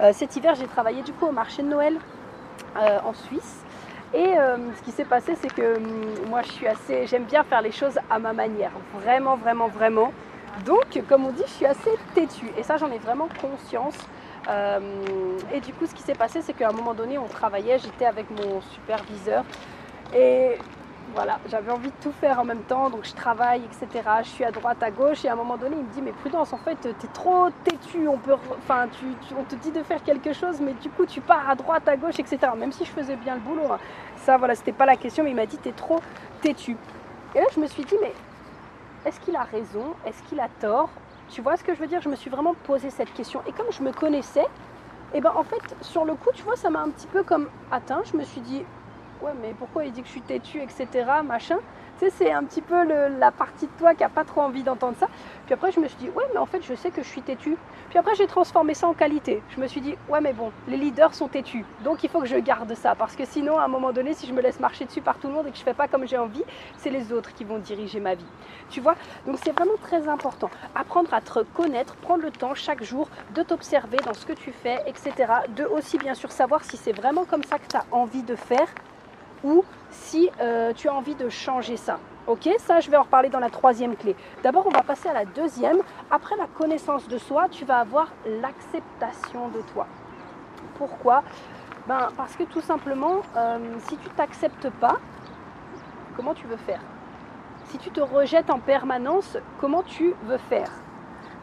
Euh, 0.00 0.12
cet 0.12 0.36
hiver, 0.36 0.54
j'ai 0.54 0.66
travaillé 0.66 1.02
du 1.02 1.12
coup 1.12 1.26
au 1.26 1.32
marché 1.32 1.62
de 1.62 1.68
Noël 1.68 1.98
euh, 2.76 2.98
en 3.04 3.12
Suisse. 3.12 3.64
Et 4.14 4.38
euh, 4.38 4.56
ce 4.76 4.82
qui 4.82 4.92
s'est 4.92 5.04
passé, 5.04 5.34
c'est 5.34 5.52
que 5.52 5.76
hum, 5.76 6.28
moi, 6.30 6.42
je 6.42 6.52
suis 6.52 6.66
assez, 6.66 7.06
j'aime 7.06 7.24
bien 7.24 7.42
faire 7.42 7.60
les 7.62 7.72
choses 7.72 7.98
à 8.08 8.18
ma 8.18 8.32
manière, 8.32 8.70
vraiment, 8.94 9.36
vraiment, 9.36 9.68
vraiment. 9.68 10.12
Donc, 10.64 11.02
comme 11.08 11.26
on 11.26 11.30
dit, 11.30 11.42
je 11.46 11.52
suis 11.52 11.66
assez 11.66 11.90
têtue. 12.14 12.50
Et 12.56 12.62
ça, 12.62 12.76
j'en 12.76 12.90
ai 12.90 12.98
vraiment 12.98 13.28
conscience. 13.40 13.96
et 15.52 15.60
du 15.60 15.72
coup, 15.72 15.86
ce 15.86 15.94
qui 15.94 16.02
s'est 16.02 16.14
passé, 16.14 16.42
c'est 16.42 16.52
qu'à 16.52 16.68
un 16.68 16.72
moment 16.72 16.94
donné, 16.94 17.18
on 17.18 17.26
travaillait, 17.26 17.78
j'étais 17.78 18.06
avec 18.06 18.30
mon 18.30 18.60
superviseur. 18.60 19.44
Et 20.14 20.58
voilà, 21.12 21.38
j'avais 21.48 21.70
envie 21.70 21.90
de 21.90 21.96
tout 22.02 22.12
faire 22.12 22.40
en 22.40 22.44
même 22.44 22.62
temps, 22.62 22.90
donc 22.90 23.04
je 23.04 23.14
travaille, 23.14 23.62
etc. 23.64 24.08
Je 24.22 24.28
suis 24.28 24.44
à 24.44 24.50
droite, 24.50 24.82
à 24.82 24.90
gauche, 24.90 25.24
et 25.24 25.28
à 25.28 25.34
un 25.34 25.36
moment 25.36 25.56
donné, 25.56 25.76
il 25.76 25.84
me 25.84 25.92
dit 25.92 26.02
Mais 26.02 26.12
Prudence, 26.12 26.52
en 26.52 26.58
fait, 26.58 26.76
t'es 26.76 27.06
trop 27.12 27.48
têtu, 27.62 28.08
on, 28.08 28.18
peut, 28.18 28.34
enfin, 28.58 28.88
tu, 28.88 29.34
on 29.38 29.44
te 29.44 29.54
dit 29.56 29.70
de 29.70 29.82
faire 29.82 30.02
quelque 30.02 30.32
chose, 30.32 30.60
mais 30.60 30.72
du 30.74 30.88
coup, 30.90 31.06
tu 31.06 31.20
pars 31.20 31.48
à 31.48 31.54
droite, 31.54 31.86
à 31.86 31.96
gauche, 31.96 32.18
etc. 32.18 32.38
Même 32.56 32.72
si 32.72 32.84
je 32.84 32.90
faisais 32.90 33.16
bien 33.16 33.34
le 33.34 33.40
boulot, 33.40 33.72
hein. 33.72 33.78
ça, 34.16 34.36
voilà, 34.36 34.54
c'était 34.54 34.72
pas 34.72 34.86
la 34.86 34.96
question, 34.96 35.24
mais 35.24 35.30
il 35.30 35.36
m'a 35.36 35.46
dit 35.46 35.58
T'es 35.58 35.72
trop 35.72 36.00
têtu. 36.40 36.76
Et 37.34 37.38
là, 37.38 37.46
je 37.54 37.60
me 37.60 37.66
suis 37.66 37.84
dit 37.84 37.96
Mais 38.00 38.12
est-ce 39.04 39.20
qu'il 39.20 39.36
a 39.36 39.44
raison? 39.44 39.84
Est-ce 40.06 40.22
qu'il 40.22 40.40
a 40.40 40.48
tort? 40.48 40.90
Tu 41.28 41.42
vois 41.42 41.56
ce 41.56 41.64
que 41.64 41.74
je 41.74 41.80
veux 41.80 41.86
dire? 41.86 42.00
Je 42.00 42.08
me 42.08 42.16
suis 42.16 42.30
vraiment 42.30 42.54
posé 42.54 42.90
cette 42.90 43.12
question. 43.12 43.42
Et 43.46 43.52
comme 43.52 43.70
je 43.70 43.82
me 43.82 43.92
connaissais, 43.92 44.40
et 45.12 45.18
eh 45.18 45.20
ben 45.20 45.32
en 45.36 45.44
fait, 45.44 45.76
sur 45.80 46.04
le 46.04 46.14
coup, 46.16 46.30
tu 46.34 46.42
vois, 46.42 46.56
ça 46.56 46.70
m'a 46.70 46.80
un 46.80 46.90
petit 46.90 47.06
peu 47.06 47.22
comme 47.22 47.48
atteint. 47.70 48.02
Je 48.10 48.16
me 48.16 48.24
suis 48.24 48.40
dit 48.40 48.66
ouais, 49.24 49.32
mais 49.40 49.54
pourquoi 49.58 49.84
il 49.84 49.92
dit 49.92 50.02
que 50.02 50.06
je 50.06 50.12
suis 50.12 50.20
têtu, 50.20 50.60
etc. 50.60 50.86
Machin. 51.24 51.58
Tu 52.00 52.06
sais, 52.06 52.10
c'est 52.18 52.32
un 52.32 52.42
petit 52.42 52.60
peu 52.60 52.82
la 52.84 53.30
partie 53.30 53.66
de 53.66 53.72
toi 53.78 53.94
qui 53.94 54.02
a 54.02 54.08
pas 54.08 54.24
trop 54.24 54.40
envie 54.40 54.64
d'entendre 54.64 54.96
ça. 54.98 55.06
Puis 55.44 55.54
après, 55.54 55.70
je 55.70 55.78
me 55.78 55.86
suis 55.86 55.96
dit, 55.98 56.08
ouais, 56.10 56.24
mais 56.32 56.40
en 56.40 56.46
fait, 56.46 56.60
je 56.60 56.74
sais 56.74 56.90
que 56.90 57.04
je 57.04 57.08
suis 57.08 57.22
têtu. 57.22 57.56
Puis 57.88 57.98
après, 58.00 58.16
j'ai 58.16 58.26
transformé 58.26 58.74
ça 58.74 58.88
en 58.88 58.94
qualité. 58.94 59.40
Je 59.50 59.60
me 59.60 59.68
suis 59.68 59.80
dit, 59.80 59.94
ouais, 60.08 60.20
mais 60.20 60.32
bon, 60.32 60.50
les 60.66 60.76
leaders 60.76 61.14
sont 61.14 61.28
têtus. 61.28 61.64
Donc, 61.84 62.02
il 62.02 62.10
faut 62.10 62.18
que 62.18 62.26
je 62.26 62.36
garde 62.36 62.74
ça. 62.74 62.96
Parce 62.96 63.14
que 63.14 63.24
sinon, 63.24 63.60
à 63.60 63.64
un 63.66 63.68
moment 63.68 63.92
donné, 63.92 64.12
si 64.12 64.26
je 64.26 64.32
me 64.32 64.42
laisse 64.42 64.58
marcher 64.58 64.86
dessus 64.86 65.02
par 65.02 65.18
tout 65.18 65.28
le 65.28 65.34
monde 65.34 65.46
et 65.46 65.52
que 65.52 65.56
je 65.56 65.62
fais 65.62 65.72
pas 65.72 65.86
comme 65.86 66.04
j'ai 66.04 66.18
envie, 66.18 66.42
c'est 66.78 66.90
les 66.90 67.12
autres 67.12 67.32
qui 67.32 67.44
vont 67.44 67.58
diriger 67.58 68.00
ma 68.00 68.16
vie. 68.16 68.26
Tu 68.70 68.80
vois? 68.80 68.96
Donc, 69.24 69.38
c'est 69.44 69.52
vraiment 69.52 69.76
très 69.80 70.08
important. 70.08 70.50
Apprendre 70.74 71.14
à 71.14 71.20
te 71.20 71.44
connaître, 71.54 71.94
prendre 71.94 72.24
le 72.24 72.32
temps 72.32 72.54
chaque 72.54 72.82
jour 72.82 73.08
de 73.36 73.44
t'observer 73.44 73.98
dans 73.98 74.14
ce 74.14 74.26
que 74.26 74.32
tu 74.32 74.50
fais, 74.50 74.82
etc. 74.88 75.12
De 75.54 75.64
aussi, 75.64 75.96
bien 75.98 76.14
sûr, 76.14 76.32
savoir 76.32 76.64
si 76.64 76.76
c'est 76.76 76.92
vraiment 76.92 77.24
comme 77.24 77.44
ça 77.44 77.60
que 77.60 77.68
tu 77.68 77.76
as 77.76 77.84
envie 77.92 78.24
de 78.24 78.34
faire 78.34 78.66
ou 79.44 79.64
si 79.90 80.30
euh, 80.40 80.72
tu 80.72 80.88
as 80.88 80.94
envie 80.94 81.14
de 81.14 81.28
changer 81.28 81.76
ça. 81.76 81.98
Ok, 82.26 82.48
ça 82.58 82.80
je 82.80 82.90
vais 82.90 82.96
en 82.96 83.02
reparler 83.02 83.28
dans 83.28 83.38
la 83.38 83.50
troisième 83.50 83.94
clé. 83.94 84.16
D'abord, 84.42 84.66
on 84.66 84.70
va 84.70 84.82
passer 84.82 85.08
à 85.08 85.12
la 85.12 85.26
deuxième. 85.26 85.78
Après 86.10 86.36
la 86.36 86.46
connaissance 86.46 87.06
de 87.06 87.18
soi, 87.18 87.48
tu 87.50 87.64
vas 87.64 87.78
avoir 87.78 88.08
l'acceptation 88.26 89.48
de 89.48 89.60
toi. 89.72 89.86
Pourquoi? 90.78 91.22
Ben, 91.86 92.08
Parce 92.16 92.34
que 92.34 92.44
tout 92.44 92.62
simplement, 92.62 93.20
euh, 93.36 93.58
si 93.86 93.96
tu 93.98 94.08
t'acceptes 94.10 94.70
pas, 94.70 94.96
comment 96.16 96.32
tu 96.32 96.46
veux 96.46 96.56
faire? 96.56 96.80
Si 97.66 97.78
tu 97.78 97.90
te 97.90 98.00
rejettes 98.00 98.50
en 98.50 98.58
permanence, 98.58 99.36
comment 99.60 99.82
tu 99.82 100.14
veux 100.24 100.38
faire? 100.38 100.70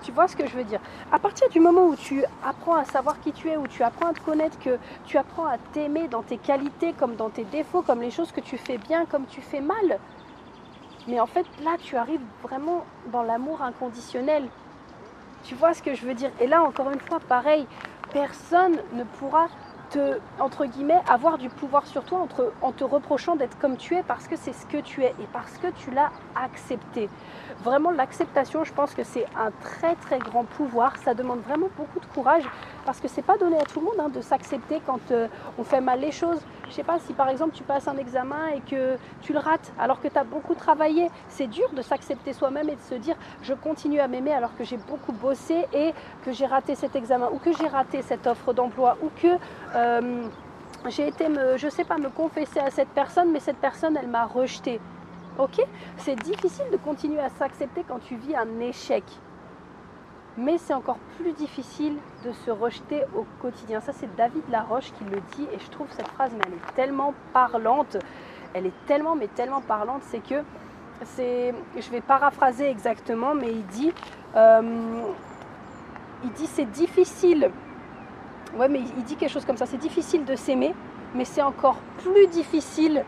Tu 0.02 0.12
vois 0.12 0.28
ce 0.28 0.36
que 0.36 0.46
je 0.48 0.58
veux 0.58 0.64
dire 0.64 0.80
À 1.12 1.20
partir 1.20 1.48
du 1.50 1.60
moment 1.60 1.86
où 1.88 1.96
tu 1.96 2.24
apprends 2.42 2.76
à 2.76 2.86
savoir 2.86 3.20
qui 3.20 3.32
tu 3.34 3.50
es, 3.50 3.58
où 3.58 3.68
tu 3.68 3.84
apprends 3.84 4.08
à 4.08 4.14
te 4.14 4.20
connaître, 4.24 4.58
que 4.60 4.78
tu 5.06 5.18
apprends 5.18 5.46
à 5.46 5.58
t'aimer 5.58 6.08
dans 6.08 6.24
tes 6.24 6.38
qualités 6.38 6.94
comme 6.94 7.16
dans 7.16 7.30
tes 7.30 7.46
défauts, 7.46 7.84
comme 7.84 8.02
les 8.02 8.12
choses 8.12 8.32
que 8.32 8.42
tu 8.42 8.58
fais 8.58 8.78
bien, 8.78 9.06
comme 9.06 9.26
tu 9.28 9.42
fais 9.42 9.62
mal, 9.62 10.00
mais 11.08 11.20
en 11.20 11.28
fait 11.28 11.48
là 11.60 11.78
tu 11.80 11.96
arrives 11.98 12.26
vraiment 12.42 12.88
dans 13.06 13.24
l'amour 13.24 13.62
inconditionnel. 13.62 14.50
Tu 15.44 15.56
vois 15.56 15.74
ce 15.74 15.82
que 15.82 15.96
je 15.96 16.06
veux 16.06 16.14
dire? 16.14 16.32
Et 16.40 16.48
là 16.48 16.62
encore 16.64 16.90
une 16.92 17.00
fois, 17.00 17.20
pareil, 17.20 17.68
personne 18.12 18.82
ne 18.92 19.04
pourra 19.04 19.48
entre 20.40 20.66
guillemets, 20.66 21.02
avoir 21.10 21.38
du 21.38 21.50
pouvoir 21.50 21.86
sur 21.86 22.04
toi 22.04 22.20
entre, 22.20 22.54
en 22.62 22.72
te 22.72 22.84
reprochant 22.84 23.36
d'être 23.36 23.58
comme 23.60 23.78
tu 23.78 23.96
es 23.96 24.04
parce 24.04 24.28
que 24.28 24.36
c'est 24.36 24.54
ce 24.54 24.66
que 24.66 24.78
tu 24.78 25.04
es 25.04 25.10
et 25.20 25.28
parce 25.34 25.58
que 25.58 25.68
tu 25.68 25.92
l'as 25.92 26.12
accepté. 26.36 27.10
Vraiment, 27.64 27.92
l'acceptation, 27.92 28.64
je 28.64 28.74
pense 28.74 28.94
que 28.94 29.04
c'est 29.04 29.26
un 29.38 29.52
très 29.62 29.96
très 29.96 30.18
grand 30.18 30.46
pouvoir. 30.46 30.98
Ça 30.98 31.14
demande 31.14 31.42
vraiment 31.42 31.70
beaucoup 31.78 32.00
de 32.00 32.06
courage 32.08 32.44
parce 32.86 33.00
que 33.00 33.08
c'est 33.08 33.22
pas 33.22 33.38
donné 33.38 33.58
à 33.58 33.64
tout 33.64 33.80
le 33.80 33.86
monde 33.86 34.00
hein, 34.00 34.10
de 34.10 34.22
s'accepter 34.22 34.82
quand 34.86 35.12
euh, 35.12 35.28
on 35.60 35.64
fait 35.64 35.82
mal 35.82 36.00
les 36.00 36.12
choses. 36.12 36.40
Je 36.70 36.74
sais 36.74 36.84
pas 36.84 36.98
si 37.00 37.14
par 37.14 37.30
exemple 37.30 37.54
tu 37.54 37.64
passes 37.64 37.88
un 37.88 37.98
examen 37.98 38.48
et 38.56 38.62
que 38.62 38.98
tu 39.22 39.34
le 39.34 39.40
rates 39.40 39.72
alors 39.78 40.02
que 40.02 40.08
tu 40.08 40.18
as 40.18 40.24
beaucoup 40.24 40.56
travaillé. 40.56 41.12
C'est 41.28 41.48
dur 41.48 41.70
de 41.74 41.82
s'accepter 41.82 42.34
soi-même 42.34 42.70
et 42.70 42.76
de 42.76 42.82
se 42.82 42.96
dire 42.96 43.16
je 43.44 43.54
continue 43.54 44.00
à 44.00 44.08
m'aimer 44.08 44.34
alors 44.34 44.56
que 44.58 44.64
j'ai 44.64 44.78
beaucoup 44.78 45.12
bossé 45.12 45.68
et 45.74 45.94
que 46.26 46.32
j'ai 46.32 46.46
raté 46.46 46.76
cet 46.76 46.96
examen 46.96 47.30
ou 47.32 47.38
que 47.38 47.52
j'ai 47.52 47.68
raté 47.68 48.02
cette 48.02 48.26
offre 48.26 48.54
d'emploi 48.54 48.98
ou 49.04 49.10
que 49.22 49.28
euh, 49.76 49.81
j'ai 50.90 51.08
été 51.08 51.30
me, 51.30 51.58
je 51.58 51.70
sais 51.70 51.84
pas, 51.84 51.98
me 51.98 52.10
confesser 52.10 52.60
à 52.60 52.72
cette 52.72 52.90
personne, 52.90 53.32
mais 53.32 53.40
cette 53.40 53.58
personne 53.58 53.98
elle 53.98 54.08
m'a 54.08 54.26
rejeté. 54.26 54.80
Ok? 55.38 55.62
C'est 55.98 56.16
difficile 56.16 56.66
de 56.72 56.78
continuer 56.78 57.20
à 57.20 57.30
s'accepter 57.30 57.84
quand 57.88 58.00
tu 58.00 58.16
vis 58.16 58.36
un 58.36 58.60
échec. 58.60 59.04
Mais 60.38 60.58
c'est 60.58 60.74
encore 60.74 60.98
plus 61.18 61.34
difficile 61.34 61.98
de 62.26 62.32
se 62.32 62.52
rejeter 62.52 63.04
au 63.16 63.26
quotidien. 63.42 63.82
Ça, 63.82 63.92
c'est 63.92 64.14
David 64.16 64.44
Laroche 64.50 64.92
qui 64.94 65.04
le 65.04 65.22
dit 65.36 65.48
et 65.54 65.60
je 65.60 65.70
trouve 65.70 65.88
cette 65.92 66.08
phrase, 66.08 66.32
mais 66.34 66.44
elle 66.48 66.54
est 66.54 66.76
tellement 66.76 67.14
parlante. 67.34 67.98
Elle 68.54 68.66
est 68.66 68.86
tellement, 68.86 69.16
mais 69.16 69.28
tellement 69.28 69.62
parlante. 69.62 70.02
C'est 70.04 70.24
que, 70.24 70.44
c'est, 71.04 71.54
je 71.78 71.90
vais 71.90 72.02
paraphraser 72.02 72.70
exactement, 72.70 73.34
mais 73.34 73.52
il 73.52 73.66
dit, 73.68 73.94
euh, 74.36 74.62
il 76.24 76.32
dit 76.32 76.48
c'est 76.48 76.70
difficile. 76.72 77.52
Ouais, 78.58 78.68
mais 78.68 78.80
il 78.80 79.04
dit 79.04 79.16
quelque 79.16 79.32
chose 79.32 79.46
comme 79.46 79.58
ça. 79.58 79.66
C'est 79.66 79.78
difficile 79.78 80.26
de 80.26 80.36
s'aimer, 80.36 80.74
mais 81.16 81.26
c'est 81.26 81.42
encore 81.42 81.78
plus 82.04 82.28
difficile 82.28 83.06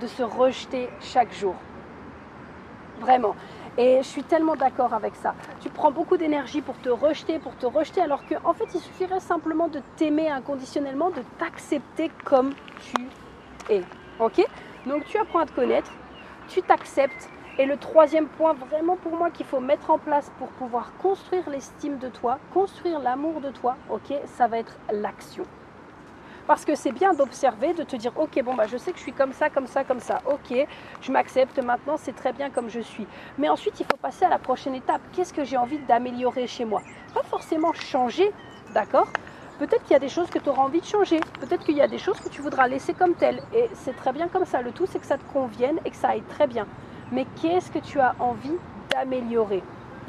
de 0.00 0.06
se 0.06 0.22
rejeter 0.22 0.88
chaque 1.00 1.32
jour. 1.32 1.54
Vraiment. 3.00 3.34
Et 3.78 3.98
je 3.98 4.06
suis 4.06 4.24
tellement 4.24 4.56
d'accord 4.56 4.92
avec 4.92 5.14
ça. 5.14 5.34
Tu 5.60 5.68
prends 5.68 5.90
beaucoup 5.90 6.16
d'énergie 6.16 6.60
pour 6.60 6.76
te 6.78 6.88
rejeter, 6.88 7.38
pour 7.38 7.56
te 7.56 7.66
rejeter, 7.66 8.00
alors 8.00 8.24
qu'en 8.26 8.50
en 8.50 8.52
fait, 8.52 8.66
il 8.74 8.80
suffirait 8.80 9.20
simplement 9.20 9.68
de 9.68 9.80
t'aimer 9.96 10.28
inconditionnellement, 10.28 11.10
de 11.10 11.22
t'accepter 11.38 12.10
comme 12.24 12.52
tu 12.80 13.08
es. 13.72 13.82
Ok? 14.18 14.44
Donc 14.86 15.04
tu 15.04 15.16
apprends 15.18 15.40
à 15.40 15.46
te 15.46 15.52
connaître, 15.52 15.90
tu 16.48 16.60
t'acceptes. 16.62 17.28
Et 17.60 17.66
le 17.66 17.76
troisième 17.76 18.26
point 18.26 18.54
vraiment 18.54 18.96
pour 18.96 19.14
moi 19.14 19.28
qu'il 19.28 19.44
faut 19.44 19.60
mettre 19.60 19.90
en 19.90 19.98
place 19.98 20.32
pour 20.38 20.48
pouvoir 20.48 20.92
construire 20.96 21.46
l'estime 21.50 21.98
de 21.98 22.08
toi, 22.08 22.38
construire 22.54 23.00
l'amour 23.00 23.42
de 23.42 23.50
toi, 23.50 23.76
ok, 23.90 24.14
ça 24.24 24.46
va 24.46 24.58
être 24.58 24.78
l'action. 24.90 25.44
Parce 26.46 26.64
que 26.64 26.74
c'est 26.74 26.90
bien 26.90 27.12
d'observer, 27.12 27.74
de 27.74 27.82
te 27.82 27.96
dire, 27.96 28.12
ok, 28.16 28.42
bon, 28.42 28.54
bah, 28.54 28.66
je 28.66 28.78
sais 28.78 28.92
que 28.92 28.96
je 28.96 29.02
suis 29.02 29.12
comme 29.12 29.34
ça, 29.34 29.50
comme 29.50 29.66
ça, 29.66 29.84
comme 29.84 30.00
ça. 30.00 30.22
Ok, 30.24 30.56
je 31.02 31.12
m'accepte 31.12 31.62
maintenant, 31.62 31.98
c'est 31.98 32.16
très 32.16 32.32
bien 32.32 32.48
comme 32.48 32.70
je 32.70 32.80
suis. 32.80 33.06
Mais 33.36 33.50
ensuite, 33.50 33.78
il 33.78 33.84
faut 33.84 33.98
passer 33.98 34.24
à 34.24 34.30
la 34.30 34.38
prochaine 34.38 34.74
étape. 34.74 35.02
Qu'est-ce 35.12 35.34
que 35.34 35.44
j'ai 35.44 35.58
envie 35.58 35.80
d'améliorer 35.80 36.46
chez 36.46 36.64
moi? 36.64 36.80
Pas 37.12 37.24
forcément 37.24 37.74
changer, 37.74 38.32
d'accord? 38.72 39.08
Peut-être 39.58 39.82
qu'il 39.82 39.92
y 39.92 39.96
a 39.96 40.00
des 40.00 40.08
choses 40.08 40.30
que 40.30 40.38
tu 40.38 40.48
auras 40.48 40.62
envie 40.62 40.80
de 40.80 40.86
changer. 40.86 41.20
Peut-être 41.40 41.62
qu'il 41.66 41.76
y 41.76 41.82
a 41.82 41.88
des 41.88 41.98
choses 41.98 42.18
que 42.20 42.30
tu 42.30 42.40
voudras 42.40 42.68
laisser 42.68 42.94
comme 42.94 43.14
telles. 43.16 43.42
Et 43.54 43.68
c'est 43.74 43.94
très 43.94 44.14
bien 44.14 44.28
comme 44.28 44.46
ça. 44.46 44.62
Le 44.62 44.72
tout, 44.72 44.86
c'est 44.86 44.98
que 44.98 45.04
ça 45.04 45.18
te 45.18 45.30
convienne 45.30 45.78
et 45.84 45.90
que 45.90 45.96
ça 45.96 46.08
aille 46.08 46.22
très 46.22 46.46
bien. 46.46 46.66
Mais 47.12 47.26
qu'est-ce 47.40 47.70
que 47.70 47.78
tu 47.78 48.00
as 48.00 48.14
envie 48.18 48.56
d'améliorer 48.90 49.62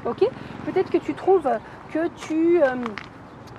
Ok? 0.06 0.28
Peut-être 0.66 0.90
que 0.90 0.98
tu 0.98 1.14
trouves 1.14 1.50
que 1.92 2.08
tu... 2.10 2.62
Euh, 2.64 2.76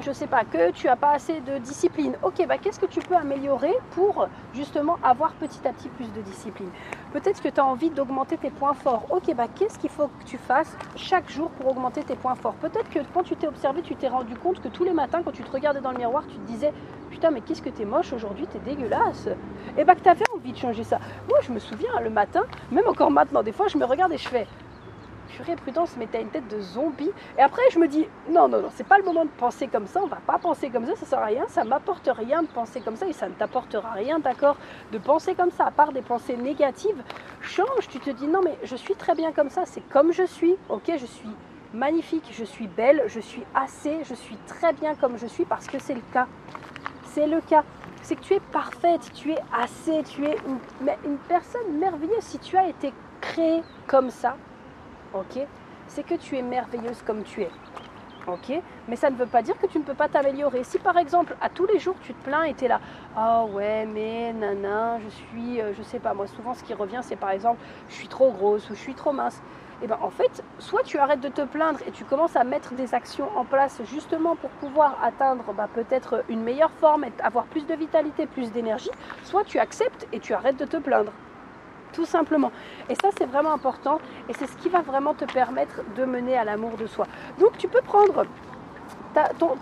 je 0.04 0.10
sais 0.10 0.26
pas, 0.26 0.42
que 0.44 0.70
tu 0.72 0.88
as 0.88 0.96
pas 0.96 1.12
assez 1.12 1.40
de 1.40 1.58
discipline. 1.58 2.16
Ok, 2.22 2.44
bah 2.48 2.58
qu'est-ce 2.58 2.80
que 2.80 2.86
tu 2.86 3.00
peux 3.00 3.14
améliorer 3.14 3.72
pour 3.90 4.26
justement 4.54 4.98
avoir 5.02 5.32
petit 5.32 5.60
à 5.66 5.72
petit 5.72 5.88
plus 5.88 6.10
de 6.12 6.20
discipline? 6.22 6.70
Peut-être 7.12 7.40
que 7.40 7.48
tu 7.48 7.60
as 7.60 7.64
envie 7.64 7.90
d'augmenter 7.90 8.36
tes 8.36 8.50
points 8.50 8.74
forts. 8.74 9.06
Ok, 9.10 9.32
bah 9.36 9.46
qu'est-ce 9.54 9.78
qu'il 9.78 9.90
faut 9.90 10.08
que 10.08 10.24
tu 10.24 10.38
fasses 10.38 10.76
chaque 10.96 11.30
jour 11.30 11.50
pour 11.50 11.70
augmenter 11.70 12.02
tes 12.02 12.16
points 12.16 12.34
forts? 12.34 12.54
Peut-être 12.54 12.88
que 12.88 13.00
quand 13.14 13.22
tu 13.22 13.36
t'es 13.36 13.46
observé, 13.46 13.82
tu 13.82 13.94
t'es 13.94 14.08
rendu 14.08 14.34
compte 14.34 14.60
que 14.60 14.68
tous 14.68 14.84
les 14.84 14.92
matins, 14.92 15.22
quand 15.24 15.32
tu 15.32 15.42
te 15.42 15.52
regardais 15.52 15.80
dans 15.80 15.92
le 15.92 15.98
miroir, 15.98 16.24
tu 16.26 16.36
te 16.36 16.46
disais 16.46 16.72
Putain, 17.10 17.30
mais 17.30 17.42
qu'est-ce 17.42 17.60
que 17.60 17.68
t'es 17.68 17.84
moche 17.84 18.12
aujourd'hui, 18.14 18.46
t'es 18.46 18.58
dégueulasse. 18.58 19.28
Et 19.76 19.84
bah 19.84 19.94
que 19.94 20.00
tu 20.00 20.08
avais 20.08 20.24
de 20.50 20.56
changer 20.56 20.82
ça. 20.82 20.98
Moi, 21.28 21.38
je 21.42 21.52
me 21.52 21.60
souviens 21.60 22.00
le 22.00 22.10
matin, 22.10 22.42
même 22.72 22.88
encore 22.88 23.12
maintenant, 23.12 23.44
des 23.44 23.52
fois, 23.52 23.68
je 23.68 23.78
me 23.78 23.84
regarde 23.84 24.12
et 24.12 24.18
je 24.18 24.28
fais 24.28 24.48
purée, 25.36 25.56
prudence, 25.56 25.94
mais 25.96 26.06
t'as 26.10 26.20
une 26.20 26.28
tête 26.28 26.48
de 26.48 26.60
zombie. 26.60 27.10
Et 27.38 27.40
après, 27.40 27.62
je 27.70 27.78
me 27.78 27.88
dis, 27.88 28.06
non, 28.28 28.48
non, 28.48 28.60
non, 28.62 28.68
c'est 28.74 28.86
pas 28.86 28.98
le 28.98 29.04
moment 29.04 29.24
de 29.24 29.30
penser 29.30 29.68
comme 29.68 29.86
ça, 29.86 30.00
on 30.02 30.06
va 30.06 30.18
pas 30.26 30.38
penser 30.38 30.68
comme 30.68 30.84
ça, 30.84 30.96
ça 30.96 31.06
sert 31.06 31.18
à 31.20 31.26
rien, 31.26 31.44
ça 31.48 31.64
m'apporte 31.64 32.10
rien 32.12 32.42
de 32.42 32.48
penser 32.48 32.80
comme 32.80 32.96
ça 32.96 33.06
et 33.06 33.12
ça 33.12 33.28
ne 33.28 33.34
t'apportera 33.34 33.92
rien, 33.92 34.18
d'accord, 34.18 34.56
de 34.90 34.98
penser 34.98 35.34
comme 35.34 35.50
ça, 35.50 35.66
à 35.66 35.70
part 35.70 35.92
des 35.92 36.02
pensées 36.02 36.36
négatives. 36.36 37.02
Change, 37.40 37.88
tu 37.88 37.98
te 37.98 38.10
dis, 38.10 38.26
non, 38.26 38.40
mais 38.44 38.58
je 38.64 38.76
suis 38.76 38.94
très 38.94 39.14
bien 39.14 39.32
comme 39.32 39.48
ça, 39.48 39.62
c'est 39.64 39.82
comme 39.88 40.12
je 40.12 40.24
suis, 40.24 40.56
ok, 40.68 40.92
je 40.98 41.06
suis 41.06 41.30
magnifique, 41.72 42.28
je 42.30 42.44
suis 42.44 42.66
belle, 42.66 43.04
je 43.06 43.20
suis 43.20 43.44
assez, 43.54 44.04
je 44.04 44.14
suis 44.14 44.36
très 44.46 44.72
bien 44.74 44.94
comme 44.94 45.16
je 45.16 45.26
suis 45.26 45.44
parce 45.44 45.66
que 45.66 45.78
c'est 45.78 45.94
le 45.94 46.02
cas. 46.12 46.26
C'est 47.06 47.26
le 47.26 47.40
cas. 47.40 47.64
C'est 48.02 48.16
que 48.16 48.20
tu 48.20 48.34
es 48.34 48.40
parfaite, 48.40 49.10
tu 49.14 49.30
es 49.30 49.38
assez, 49.52 50.02
tu 50.02 50.24
es 50.24 50.36
une, 51.04 51.18
personne 51.28 51.78
merveilleuse. 51.78 52.22
Si 52.22 52.38
tu 52.38 52.56
as 52.56 52.68
été 52.68 52.92
créée 53.20 53.62
comme 53.86 54.10
ça, 54.10 54.36
ok, 55.14 55.46
c'est 55.86 56.04
que 56.04 56.14
tu 56.14 56.36
es 56.36 56.42
merveilleuse 56.42 57.00
comme 57.02 57.22
tu 57.22 57.42
es. 57.42 57.50
Ok 58.28 58.52
Mais 58.88 58.96
ça 58.96 59.10
ne 59.10 59.16
veut 59.16 59.26
pas 59.26 59.42
dire 59.42 59.58
que 59.58 59.66
tu 59.66 59.78
ne 59.78 59.84
peux 59.84 59.94
pas 59.94 60.08
t'améliorer. 60.08 60.62
Si 60.64 60.78
par 60.78 60.96
exemple, 60.96 61.36
à 61.40 61.48
tous 61.48 61.66
les 61.66 61.78
jours, 61.78 61.96
tu 62.02 62.14
te 62.14 62.24
plains 62.24 62.44
et 62.44 62.54
tu 62.54 62.66
es 62.66 62.68
là, 62.68 62.80
oh 63.18 63.48
ouais, 63.52 63.84
mais 63.86 64.32
nana, 64.32 65.00
je 65.00 65.08
suis, 65.08 65.60
euh, 65.60 65.72
je 65.76 65.82
sais 65.82 65.98
pas, 65.98 66.14
moi 66.14 66.26
souvent 66.26 66.54
ce 66.54 66.62
qui 66.62 66.74
revient, 66.74 67.00
c'est 67.02 67.16
par 67.16 67.30
exemple, 67.30 67.60
je 67.88 67.94
suis 67.94 68.08
trop 68.08 68.30
grosse 68.30 68.70
ou 68.70 68.74
je 68.74 68.80
suis 68.80 68.94
trop 68.94 69.12
mince 69.12 69.40
et 69.80 69.86
eh 69.86 69.88
ben 69.88 69.98
en 70.00 70.10
fait, 70.10 70.44
soit 70.60 70.84
tu 70.84 70.96
arrêtes 70.98 71.18
de 71.18 71.28
te 71.28 71.42
plaindre 71.42 71.80
et 71.88 71.90
tu 71.90 72.04
commences 72.04 72.36
à 72.36 72.44
mettre 72.44 72.72
des 72.74 72.94
actions 72.94 73.28
en 73.36 73.44
place 73.44 73.82
justement 73.82 74.36
pour 74.36 74.50
pouvoir 74.50 74.96
atteindre 75.02 75.52
bah, 75.54 75.68
peut-être 75.74 76.24
une 76.28 76.44
meilleure 76.44 76.70
forme, 76.70 77.04
avoir 77.20 77.46
plus 77.46 77.66
de 77.66 77.74
vitalité, 77.74 78.26
plus 78.26 78.52
d'énergie, 78.52 78.92
soit 79.24 79.42
tu 79.42 79.58
acceptes 79.58 80.06
et 80.12 80.20
tu 80.20 80.34
arrêtes 80.34 80.56
de 80.56 80.66
te 80.66 80.76
plaindre. 80.76 81.12
Tout 81.92 82.06
simplement. 82.06 82.50
Et 82.88 82.94
ça, 82.94 83.10
c'est 83.16 83.26
vraiment 83.26 83.52
important 83.52 83.98
et 84.28 84.32
c'est 84.32 84.46
ce 84.46 84.56
qui 84.56 84.68
va 84.68 84.80
vraiment 84.80 85.14
te 85.14 85.24
permettre 85.24 85.82
de 85.96 86.04
mener 86.04 86.36
à 86.36 86.44
l'amour 86.44 86.76
de 86.78 86.86
soi. 86.86 87.06
Donc, 87.38 87.58
tu 87.58 87.68
peux 87.68 87.82
prendre 87.82 88.24
ta, 89.12 89.28
ton, 89.38 89.56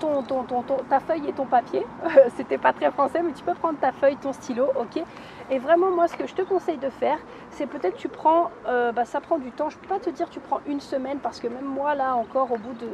ta 0.88 1.00
feuille 1.00 1.28
et 1.28 1.32
ton 1.32 1.46
papier. 1.46 1.84
C'était 2.36 2.58
pas 2.58 2.72
très 2.72 2.90
français, 2.90 3.20
mais 3.22 3.32
tu 3.32 3.42
peux 3.42 3.54
prendre 3.54 3.78
ta 3.78 3.92
feuille, 3.92 4.16
ton 4.16 4.32
stylo, 4.32 4.66
ok? 4.78 5.02
Et 5.50 5.58
vraiment, 5.58 5.90
moi, 5.90 6.06
ce 6.06 6.16
que 6.16 6.26
je 6.26 6.34
te 6.34 6.42
conseille 6.42 6.78
de 6.78 6.90
faire, 6.90 7.18
c'est 7.50 7.66
peut-être 7.66 7.96
tu 7.96 8.08
prends, 8.08 8.50
euh, 8.68 8.92
bah, 8.92 9.04
ça 9.04 9.20
prend 9.20 9.38
du 9.38 9.50
temps. 9.50 9.68
Je 9.68 9.78
peux 9.78 9.88
pas 9.88 9.98
te 9.98 10.10
dire 10.10 10.28
tu 10.30 10.40
prends 10.40 10.60
une 10.66 10.80
semaine 10.80 11.18
parce 11.18 11.40
que 11.40 11.48
même 11.48 11.64
moi, 11.64 11.94
là, 11.94 12.14
encore 12.14 12.52
au 12.52 12.58
bout 12.58 12.74
de 12.74 12.88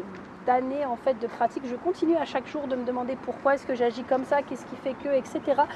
d'années 0.46 0.86
en 0.86 0.96
fait 0.96 1.18
de 1.18 1.26
pratique, 1.26 1.66
je 1.66 1.76
continue 1.76 2.16
à 2.16 2.24
chaque 2.24 2.46
jour 2.46 2.68
de 2.68 2.76
me 2.76 2.84
demander 2.84 3.16
pourquoi 3.16 3.54
est-ce 3.54 3.66
que 3.66 3.74
j'agis 3.74 4.06
comme 4.06 4.24
ça, 4.24 4.42
qu'est-ce 4.42 4.64
qui 4.64 4.76
fait 4.76 4.94
que, 4.94 5.08
etc. 5.08 5.66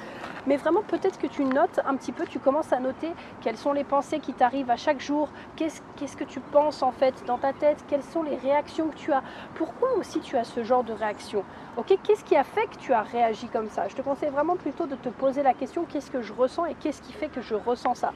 Mais 0.46 0.56
vraiment 0.56 0.82
peut-être 0.86 1.18
que 1.18 1.26
tu 1.26 1.44
notes 1.44 1.80
un 1.84 1.96
petit 1.96 2.12
peu, 2.12 2.26
tu 2.26 2.40
commences 2.40 2.72
à 2.72 2.80
noter 2.80 3.14
quelles 3.40 3.56
sont 3.58 3.72
les 3.72 3.84
pensées 3.84 4.20
qui 4.20 4.34
t'arrivent 4.34 4.70
à 4.70 4.76
chaque 4.76 5.00
jour, 5.00 5.32
qu'est-ce 5.56 6.16
que 6.16 6.24
tu 6.24 6.40
penses 6.40 6.82
en 6.82 6.92
fait 6.92 7.24
dans 7.24 7.38
ta 7.38 7.52
tête, 7.52 7.84
quelles 7.86 8.02
sont 8.04 8.22
les 8.22 8.36
réactions 8.36 8.88
que 8.90 8.96
tu 8.96 9.12
as, 9.12 9.22
pourquoi 9.54 9.88
aussi 9.98 10.20
tu 10.20 10.36
as 10.36 10.44
ce 10.44 10.62
genre 10.62 10.84
de 10.84 10.92
réaction? 10.92 11.44
Ok, 11.76 11.92
qu'est-ce 12.02 12.24
qui 12.24 12.36
a 12.36 12.44
fait 12.44 12.66
que 12.70 12.76
tu 12.78 12.92
as 12.92 13.02
réagi 13.02 13.50
comme 13.50 13.68
ça? 13.68 13.88
Je 13.88 13.94
te 13.94 14.02
conseille 14.02 14.30
vraiment 14.30 14.56
plutôt 14.56 14.86
de 14.86 14.96
te 14.96 15.08
poser 15.08 15.42
la 15.42 15.54
question 15.54 15.86
qu'est-ce 15.86 16.10
que 16.10 16.22
je 16.22 16.32
ressens 16.32 16.66
et 16.66 16.74
qu'est-ce 16.76 17.02
qui 17.02 17.12
fait 17.12 17.30
que 17.30 17.40
je 17.40 17.54
ressens 17.54 17.94
ça? 17.94 18.14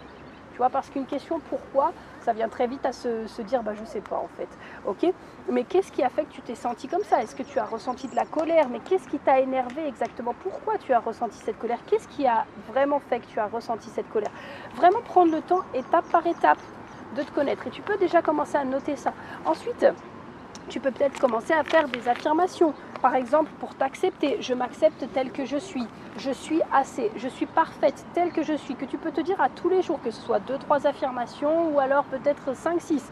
Tu 0.55 0.59
vois, 0.59 0.71
parce 0.71 0.89
qu'une 0.89 1.05
question 1.05 1.41
pourquoi, 1.51 1.93
ça 2.25 2.33
vient 2.33 2.49
très 2.49 2.69
vite 2.69 2.87
à 2.87 2.93
se, 2.93 3.43
dire, 3.43 3.65
bah, 3.65 3.73
je 3.75 3.85
sais 3.85 4.01
pas 4.01 4.19
en 4.19 4.29
fait. 4.37 4.47
Ok? 4.87 5.05
Mais 5.51 5.65
qu'est-ce 5.65 5.91
qui 5.91 6.01
a 6.05 6.09
fait 6.09 6.23
que 6.23 6.31
tu 6.31 6.43
t'es 6.43 6.55
senti 6.55 6.87
comme 6.87 7.03
ça? 7.03 7.21
Est-ce 7.21 7.35
que 7.35 7.43
tu 7.43 7.59
as 7.59 7.65
ressenti 7.65 8.07
de 8.07 8.15
la 8.15 8.25
colère? 8.25 8.69
Mais 8.69 8.79
qu'est-ce 8.79 9.09
qui 9.09 9.19
t'a 9.19 9.41
énervé 9.41 9.85
exactement? 9.89 10.33
Pourquoi 10.45 10.79
tu 10.79 10.93
as 10.93 11.01
ressenti 11.01 11.39
cette 11.39 11.59
colère? 11.59 11.81
Qu'est-ce 11.87 12.07
qui 12.07 12.29
a 12.29 12.47
vraiment 12.69 13.01
fait 13.01 13.19
que 13.19 13.27
tu 13.27 13.41
as 13.41 13.49
ressenti 13.49 13.91
cette 13.91 14.09
colère? 14.11 14.31
Vraiment 14.77 15.01
prendre 15.01 15.33
le 15.33 15.43
temps, 15.43 15.63
étape 15.75 16.09
par 16.13 16.25
étape, 16.25 16.61
de 17.17 17.23
te 17.23 17.33
connaître. 17.33 17.67
Et 17.67 17.71
tu 17.71 17.83
peux 17.83 17.99
déjà 17.99 18.23
commencer 18.23 18.57
à 18.57 18.65
noter 18.65 18.95
ça. 18.95 19.13
Ensuite, 19.45 19.85
tu 20.69 20.81
peux 20.81 20.91
peut-être 20.91 21.19
commencer 21.19 21.53
à 21.53 21.63
faire 21.63 21.89
des 21.89 22.09
affirmations. 22.09 22.75
Par 23.03 23.15
exemple, 23.15 23.51
pour 23.61 23.75
t'accepter, 23.75 24.39
je 24.41 24.55
m'accepte 24.55 25.07
tel 25.13 25.31
que 25.31 25.45
je 25.45 25.57
suis, 25.57 25.87
je 26.17 26.31
suis 26.31 26.63
assez, 26.73 27.11
je 27.17 27.29
suis 27.29 27.47
parfaite 27.47 28.05
telle 28.15 28.33
que 28.33 28.43
je 28.43 28.55
suis, 28.55 28.75
que 28.75 28.85
tu 28.85 28.97
peux 28.97 29.11
te 29.11 29.21
dire 29.21 29.41
à 29.41 29.49
tous 29.49 29.69
les 29.69 29.83
jours, 29.83 30.01
que 30.03 30.11
ce 30.11 30.21
soit 30.23 30.41
2-3 30.41 30.87
affirmations 30.87 31.69
ou 31.75 31.81
alors 31.81 32.05
peut-être 32.05 32.53
5-6. 32.55 33.03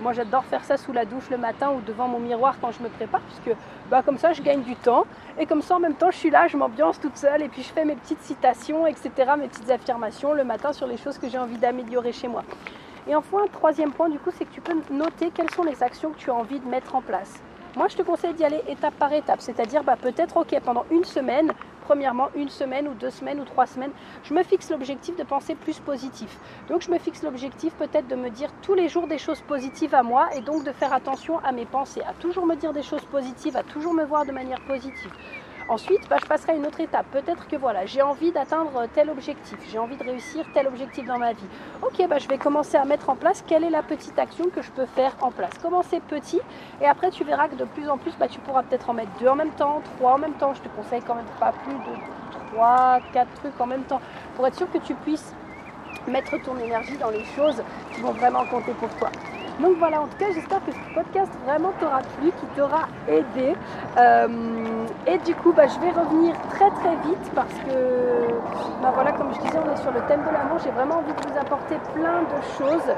Moi 0.00 0.12
j'adore 0.12 0.44
faire 0.44 0.62
ça 0.64 0.76
sous 0.76 0.92
la 0.92 1.06
douche 1.06 1.30
le 1.30 1.38
matin 1.38 1.70
ou 1.70 1.80
devant 1.80 2.06
mon 2.06 2.18
miroir 2.18 2.56
quand 2.60 2.70
je 2.70 2.82
me 2.82 2.88
prépare, 2.88 3.22
puisque 3.22 3.56
bah, 3.88 4.02
comme 4.02 4.18
ça 4.18 4.32
je 4.32 4.42
gagne 4.42 4.62
du 4.62 4.76
temps. 4.76 5.04
Et 5.38 5.46
comme 5.46 5.62
ça 5.62 5.76
en 5.76 5.80
même 5.80 5.94
temps 5.94 6.10
je 6.10 6.18
suis 6.18 6.30
là, 6.30 6.48
je 6.48 6.56
m'ambiance 6.56 7.00
toute 7.00 7.16
seule 7.16 7.42
et 7.42 7.48
puis 7.48 7.62
je 7.62 7.68
fais 7.68 7.84
mes 7.84 7.96
petites 7.96 8.20
citations, 8.20 8.86
etc., 8.86 9.10
mes 9.38 9.48
petites 9.48 9.70
affirmations 9.70 10.34
le 10.34 10.44
matin 10.44 10.72
sur 10.72 10.86
les 10.86 10.98
choses 10.98 11.18
que 11.18 11.28
j'ai 11.28 11.38
envie 11.38 11.56
d'améliorer 11.56 12.12
chez 12.12 12.28
moi. 12.28 12.42
Et 13.08 13.14
enfin, 13.14 13.38
un 13.44 13.46
troisième 13.46 13.92
point, 13.92 14.08
du 14.08 14.18
coup, 14.18 14.30
c'est 14.36 14.44
que 14.44 14.52
tu 14.52 14.60
peux 14.60 14.74
noter 14.90 15.30
quelles 15.30 15.50
sont 15.50 15.62
les 15.62 15.82
actions 15.82 16.10
que 16.10 16.18
tu 16.18 16.30
as 16.30 16.34
envie 16.34 16.58
de 16.58 16.66
mettre 16.66 16.96
en 16.96 17.02
place. 17.02 17.40
Moi, 17.76 17.86
je 17.88 17.96
te 17.96 18.02
conseille 18.02 18.34
d'y 18.34 18.44
aller 18.44 18.62
étape 18.68 18.94
par 18.94 19.12
étape, 19.12 19.40
c'est-à-dire 19.40 19.84
bah, 19.84 19.96
peut-être, 20.00 20.36
ok, 20.38 20.58
pendant 20.64 20.86
une 20.90 21.04
semaine, 21.04 21.52
premièrement, 21.84 22.30
une 22.34 22.48
semaine 22.48 22.88
ou 22.88 22.94
deux 22.94 23.10
semaines 23.10 23.38
ou 23.38 23.44
trois 23.44 23.66
semaines, 23.66 23.92
je 24.24 24.34
me 24.34 24.42
fixe 24.42 24.70
l'objectif 24.70 25.14
de 25.16 25.22
penser 25.22 25.54
plus 25.54 25.78
positif. 25.78 26.36
Donc, 26.68 26.82
je 26.82 26.90
me 26.90 26.98
fixe 26.98 27.22
l'objectif 27.22 27.74
peut-être 27.74 28.08
de 28.08 28.16
me 28.16 28.30
dire 28.30 28.50
tous 28.62 28.74
les 28.74 28.88
jours 28.88 29.06
des 29.06 29.18
choses 29.18 29.40
positives 29.42 29.94
à 29.94 30.02
moi 30.02 30.28
et 30.34 30.40
donc 30.40 30.64
de 30.64 30.72
faire 30.72 30.92
attention 30.92 31.38
à 31.44 31.52
mes 31.52 31.66
pensées, 31.66 32.02
à 32.08 32.12
toujours 32.14 32.46
me 32.46 32.56
dire 32.56 32.72
des 32.72 32.82
choses 32.82 33.04
positives, 33.04 33.56
à 33.56 33.62
toujours 33.62 33.94
me 33.94 34.04
voir 34.04 34.24
de 34.26 34.32
manière 34.32 34.60
positive. 34.62 35.12
Ensuite, 35.68 36.08
bah, 36.08 36.16
je 36.20 36.26
passerai 36.26 36.52
à 36.52 36.54
une 36.54 36.64
autre 36.64 36.80
étape. 36.80 37.06
Peut-être 37.10 37.48
que 37.48 37.56
voilà, 37.56 37.86
j'ai 37.86 38.00
envie 38.00 38.30
d'atteindre 38.30 38.86
tel 38.94 39.10
objectif, 39.10 39.58
j'ai 39.68 39.78
envie 39.80 39.96
de 39.96 40.04
réussir 40.04 40.44
tel 40.54 40.68
objectif 40.68 41.04
dans 41.04 41.18
ma 41.18 41.32
vie. 41.32 41.46
Ok, 41.82 42.06
bah, 42.08 42.18
je 42.18 42.28
vais 42.28 42.38
commencer 42.38 42.76
à 42.76 42.84
mettre 42.84 43.10
en 43.10 43.16
place 43.16 43.42
quelle 43.44 43.64
est 43.64 43.70
la 43.70 43.82
petite 43.82 44.16
action 44.16 44.48
que 44.48 44.62
je 44.62 44.70
peux 44.70 44.86
faire 44.86 45.16
en 45.20 45.32
place. 45.32 45.50
Commencer 45.60 45.98
petit 45.98 46.40
et 46.80 46.86
après 46.86 47.10
tu 47.10 47.24
verras 47.24 47.48
que 47.48 47.56
de 47.56 47.64
plus 47.64 47.88
en 47.88 47.98
plus, 47.98 48.12
bah, 48.16 48.28
tu 48.28 48.38
pourras 48.38 48.62
peut-être 48.62 48.90
en 48.90 48.94
mettre 48.94 49.10
deux 49.18 49.26
en 49.26 49.34
même 49.34 49.50
temps, 49.50 49.82
trois 49.96 50.14
en 50.14 50.18
même 50.18 50.34
temps. 50.34 50.54
Je 50.54 50.60
te 50.60 50.68
conseille 50.68 51.02
quand 51.02 51.16
même 51.16 51.24
pas 51.40 51.52
plus 51.52 51.74
de 51.74 52.50
trois, 52.52 53.00
quatre 53.12 53.32
trucs 53.34 53.60
en 53.60 53.66
même 53.66 53.82
temps 53.82 54.00
pour 54.36 54.46
être 54.46 54.56
sûr 54.56 54.70
que 54.70 54.78
tu 54.78 54.94
puisses 54.94 55.34
mettre 56.06 56.40
ton 56.44 56.56
énergie 56.58 56.96
dans 56.96 57.10
les 57.10 57.24
choses 57.24 57.60
qui 57.92 58.02
vont 58.02 58.12
vraiment 58.12 58.44
compter 58.46 58.72
pour 58.72 58.88
toi. 59.00 59.10
Donc 59.60 59.76
voilà, 59.78 60.02
en 60.02 60.06
tout 60.06 60.18
cas, 60.18 60.26
j'espère 60.34 60.64
que 60.66 60.72
ce 60.72 60.94
podcast 60.94 61.32
vraiment 61.46 61.72
t'aura 61.80 62.00
plu, 62.18 62.30
qui 62.30 62.46
t'aura 62.54 62.82
aidé. 63.08 63.56
Euh, 63.96 64.28
et 65.06 65.18
du 65.18 65.34
coup, 65.34 65.52
bah, 65.52 65.66
je 65.66 65.80
vais 65.80 65.90
revenir 65.90 66.34
très 66.50 66.70
très 66.70 66.94
vite 67.08 67.30
parce 67.34 67.54
que, 67.54 68.28
bah, 68.82 68.92
voilà, 68.94 69.12
comme 69.12 69.32
je 69.32 69.40
disais, 69.40 69.58
on 69.58 69.72
est 69.72 69.80
sur 69.80 69.92
le 69.92 70.00
thème 70.08 70.22
de 70.24 70.30
l'amour. 70.30 70.58
J'ai 70.62 70.70
vraiment 70.70 70.96
envie 70.96 71.12
de 71.12 71.32
vous 71.32 71.38
apporter 71.38 71.76
plein 71.94 72.22
de 72.22 72.42
choses. 72.58 72.94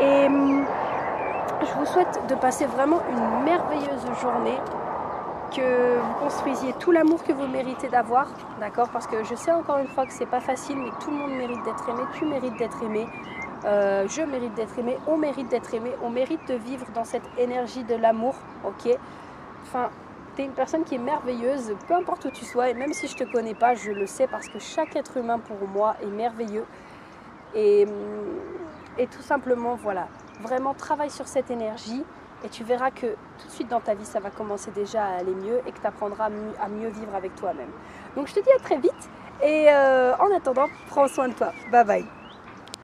Et 0.00 0.26
hum, 0.26 0.64
je 1.60 1.72
vous 1.78 1.86
souhaite 1.86 2.20
de 2.28 2.34
passer 2.34 2.66
vraiment 2.66 3.00
une 3.10 3.44
merveilleuse 3.44 4.04
journée 4.20 4.58
que 5.54 5.98
vous 6.00 6.14
construisiez 6.24 6.72
tout 6.80 6.90
l'amour 6.90 7.22
que 7.22 7.32
vous 7.32 7.46
méritez 7.46 7.88
d'avoir, 7.88 8.26
d'accord? 8.58 8.88
Parce 8.88 9.06
que 9.06 9.22
je 9.22 9.36
sais 9.36 9.52
encore 9.52 9.78
une 9.78 9.86
fois 9.86 10.04
que 10.04 10.12
c'est 10.12 10.26
pas 10.26 10.40
facile, 10.40 10.76
mais 10.78 10.90
tout 11.00 11.10
le 11.10 11.16
monde 11.16 11.30
mérite 11.30 11.62
d'être 11.64 11.88
aimé, 11.88 12.02
tu 12.14 12.24
mérites 12.24 12.56
d'être 12.56 12.82
aimé. 12.82 13.06
Euh, 13.64 14.06
je 14.08 14.22
mérite 14.22 14.54
d'être 14.54 14.78
aimé, 14.78 14.98
on 15.06 15.16
mérite 15.16 15.48
d'être 15.48 15.72
aimé, 15.72 15.90
on 16.02 16.10
mérite 16.10 16.46
de 16.48 16.54
vivre 16.54 16.86
dans 16.94 17.04
cette 17.04 17.24
énergie 17.38 17.84
de 17.84 17.94
l'amour, 17.94 18.34
ok? 18.64 18.96
Enfin, 19.62 19.90
tu 20.36 20.42
es 20.42 20.44
une 20.44 20.52
personne 20.52 20.84
qui 20.84 20.96
est 20.96 20.98
merveilleuse, 20.98 21.74
peu 21.88 21.94
importe 21.94 22.26
où 22.26 22.30
tu 22.30 22.44
sois, 22.44 22.68
et 22.68 22.74
même 22.74 22.92
si 22.92 23.08
je 23.08 23.14
ne 23.14 23.18
te 23.20 23.32
connais 23.32 23.54
pas, 23.54 23.74
je 23.74 23.90
le 23.90 24.06
sais 24.06 24.26
parce 24.26 24.48
que 24.48 24.58
chaque 24.58 24.94
être 24.96 25.16
humain 25.16 25.38
pour 25.38 25.66
moi 25.66 25.96
est 26.02 26.06
merveilleux. 26.06 26.66
Et, 27.54 27.86
mm, 27.86 27.90
et 28.98 29.06
tout 29.06 29.22
simplement, 29.22 29.76
voilà, 29.76 30.08
vraiment 30.42 30.74
travaille 30.74 31.10
sur 31.10 31.26
cette 31.26 31.50
énergie 31.50 32.04
et 32.44 32.48
tu 32.48 32.62
verras 32.64 32.90
que 32.90 33.06
tout 33.38 33.46
de 33.46 33.52
suite 33.52 33.68
dans 33.68 33.80
ta 33.80 33.94
vie, 33.94 34.04
ça 34.04 34.20
va 34.20 34.30
commencer 34.30 34.70
déjà 34.72 35.04
à 35.04 35.16
aller 35.16 35.34
mieux 35.34 35.60
et 35.66 35.72
que 35.72 35.80
tu 35.80 35.86
apprendras 35.86 36.26
à 36.60 36.68
mieux 36.68 36.88
vivre 36.88 37.14
avec 37.14 37.34
toi-même. 37.36 37.70
Donc 38.14 38.28
je 38.28 38.34
te 38.34 38.40
dis 38.40 38.50
à 38.50 38.62
très 38.62 38.76
vite 38.76 39.10
et 39.42 39.66
euh, 39.70 40.14
en 40.16 40.34
attendant, 40.36 40.66
prends 40.88 41.08
soin 41.08 41.28
de 41.28 41.34
toi. 41.34 41.52
Bye 41.72 41.84
bye. 41.84 42.23